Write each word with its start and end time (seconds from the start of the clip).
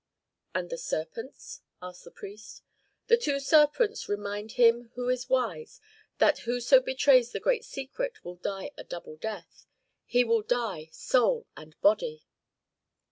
"And 0.55 0.71
the 0.71 0.79
serpents?" 0.79 1.61
asked 1.79 2.05
the 2.05 2.09
priest. 2.09 2.63
"The 3.05 3.17
two 3.17 3.39
serpents 3.39 4.09
remind 4.09 4.53
him 4.53 4.89
who 4.95 5.09
is 5.09 5.29
wise 5.29 5.79
that 6.17 6.39
whoso 6.39 6.79
betrays 6.79 7.31
the 7.33 7.39
great 7.39 7.63
secret 7.63 8.25
will 8.25 8.37
die 8.37 8.71
a 8.77 8.83
double 8.83 9.17
death, 9.17 9.67
he 10.07 10.23
will 10.23 10.41
die 10.41 10.89
soul 10.91 11.45
and 11.55 11.79
body." 11.81 12.25